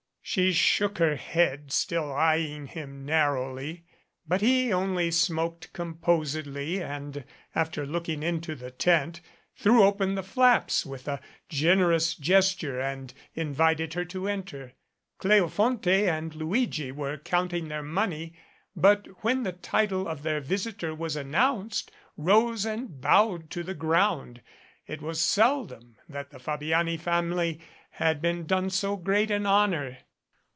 [0.23, 3.83] She shook her head, still eyeing him narrowly,
[4.25, 9.19] but he only smoked composedly and, after looking into the tent,
[9.57, 11.19] threw open the flaps with a
[11.49, 14.71] generous gesture and invited her to enter.
[15.19, 18.33] Cleofonte and Luigi were counting their money,
[18.73, 23.73] but when the title of their visitor was an nounced, rose and bowed to the
[23.75, 24.41] ground.
[24.87, 27.59] It was seldom that the Fabiani family
[27.89, 29.97] had been done so great an honor.